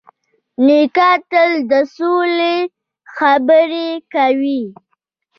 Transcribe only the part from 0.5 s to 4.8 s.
نیکه تل د سولې خبرې کوي.